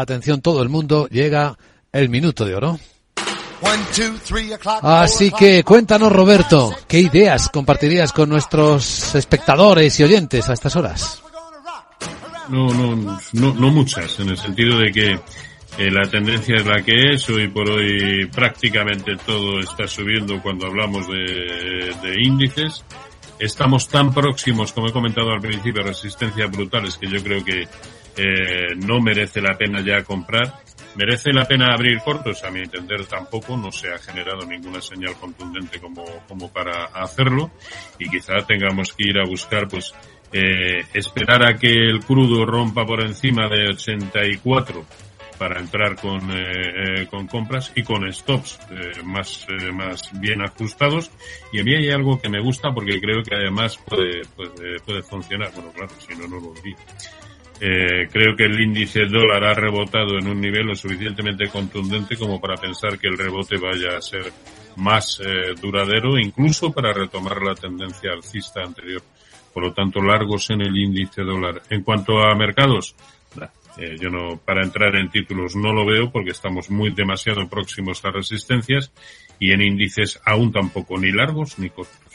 atención 0.00 0.40
todo 0.40 0.62
el 0.62 0.68
mundo, 0.68 1.08
llega 1.08 1.56
el 1.92 2.08
minuto 2.08 2.44
de 2.44 2.54
oro. 2.54 2.78
Así 4.82 5.30
que 5.30 5.64
cuéntanos, 5.64 6.12
Roberto, 6.12 6.74
¿qué 6.86 7.00
ideas 7.00 7.48
compartirías 7.48 8.12
con 8.12 8.28
nuestros 8.28 9.14
espectadores 9.14 9.98
y 9.98 10.04
oyentes 10.04 10.48
a 10.48 10.52
estas 10.52 10.76
horas? 10.76 11.22
No, 12.48 12.72
no, 12.72 13.18
no, 13.32 13.54
no 13.54 13.70
muchas, 13.70 14.20
en 14.20 14.28
el 14.28 14.38
sentido 14.38 14.78
de 14.78 14.92
que 14.92 15.12
eh, 15.78 15.90
la 15.90 16.08
tendencia 16.08 16.56
es 16.56 16.66
la 16.66 16.82
que 16.82 17.12
es, 17.12 17.28
hoy 17.28 17.48
por 17.48 17.68
hoy 17.68 18.26
prácticamente 18.26 19.16
todo 19.26 19.58
está 19.60 19.88
subiendo 19.88 20.40
cuando 20.40 20.66
hablamos 20.66 21.08
de, 21.08 21.94
de 22.02 22.22
índices. 22.22 22.84
Estamos 23.38 23.88
tan 23.88 24.14
próximos, 24.14 24.72
como 24.72 24.88
he 24.88 24.92
comentado 24.92 25.30
al 25.30 25.40
principio, 25.40 25.82
resistencias 25.82 26.50
brutales 26.50 26.96
que 26.96 27.06
yo 27.06 27.22
creo 27.22 27.44
que 27.44 27.68
eh, 28.16 28.74
no 28.76 29.00
merece 29.00 29.40
la 29.40 29.56
pena 29.58 29.80
ya 29.80 30.02
comprar. 30.02 30.60
¿Merece 30.94 31.30
la 31.32 31.44
pena 31.44 31.74
abrir 31.74 32.00
cortos? 32.00 32.42
A 32.44 32.50
mi 32.50 32.60
entender 32.60 33.04
tampoco, 33.04 33.54
no 33.56 33.70
se 33.70 33.92
ha 33.92 33.98
generado 33.98 34.46
ninguna 34.46 34.80
señal 34.80 35.14
contundente 35.16 35.78
como, 35.78 36.04
como 36.26 36.50
para 36.50 36.86
hacerlo 36.86 37.50
y 37.98 38.08
quizá 38.08 38.46
tengamos 38.46 38.94
que 38.94 39.10
ir 39.10 39.18
a 39.18 39.28
buscar 39.28 39.68
pues 39.68 39.92
eh, 40.32 40.86
esperar 40.94 41.46
a 41.46 41.58
que 41.58 41.68
el 41.68 42.00
crudo 42.00 42.46
rompa 42.46 42.86
por 42.86 43.02
encima 43.02 43.46
de 43.48 43.68
84 43.68 44.86
para 45.38 45.60
entrar 45.60 45.96
con, 45.96 46.30
eh, 46.30 47.02
eh, 47.02 47.06
con 47.06 47.26
compras 47.26 47.72
y 47.74 47.82
con 47.82 48.10
stops 48.12 48.58
eh, 48.70 49.02
más, 49.04 49.46
eh, 49.48 49.72
más 49.72 50.10
bien 50.20 50.42
ajustados. 50.42 51.10
Y 51.52 51.60
a 51.60 51.64
mí 51.64 51.74
hay 51.74 51.90
algo 51.90 52.20
que 52.20 52.28
me 52.28 52.40
gusta 52.40 52.72
porque 52.72 53.00
creo 53.00 53.22
que 53.22 53.34
además 53.34 53.76
puede, 53.78 54.22
puede, 54.34 54.80
puede 54.80 55.02
funcionar. 55.02 55.52
Bueno, 55.54 55.72
claro, 55.72 55.92
si 55.98 56.14
no, 56.14 56.26
no 56.26 56.40
lo 56.40 56.52
diría. 56.54 56.76
Eh, 57.58 58.08
creo 58.12 58.36
que 58.36 58.44
el 58.44 58.60
índice 58.60 59.06
dólar 59.06 59.42
ha 59.44 59.54
rebotado 59.54 60.18
en 60.18 60.28
un 60.28 60.40
nivel 60.40 60.66
lo 60.66 60.74
suficientemente 60.74 61.48
contundente 61.48 62.16
como 62.16 62.38
para 62.38 62.56
pensar 62.56 62.98
que 62.98 63.08
el 63.08 63.16
rebote 63.16 63.56
vaya 63.56 63.96
a 63.96 64.02
ser 64.02 64.30
más 64.76 65.20
eh, 65.24 65.54
duradero, 65.60 66.18
incluso 66.18 66.70
para 66.70 66.92
retomar 66.92 67.40
la 67.40 67.54
tendencia 67.54 68.12
alcista 68.12 68.60
anterior. 68.62 69.02
Por 69.54 69.64
lo 69.64 69.72
tanto, 69.72 70.02
largos 70.02 70.50
en 70.50 70.60
el 70.60 70.76
índice 70.76 71.22
dólar. 71.22 71.62
En 71.70 71.82
cuanto 71.82 72.18
a 72.18 72.34
mercados, 72.34 72.94
eh, 73.78 73.96
yo 74.00 74.10
no, 74.10 74.38
para 74.38 74.62
entrar 74.62 74.96
en 74.96 75.10
títulos 75.10 75.54
no 75.56 75.72
lo 75.72 75.84
veo 75.84 76.10
porque 76.10 76.30
estamos 76.30 76.70
muy 76.70 76.90
demasiado 76.90 77.48
próximos 77.48 78.04
a 78.04 78.10
resistencias 78.10 78.92
y 79.38 79.52
en 79.52 79.62
índices 79.62 80.20
aún 80.24 80.52
tampoco 80.52 80.98
ni 80.98 81.12
largos 81.12 81.58
ni 81.58 81.70
cortos. 81.70 82.05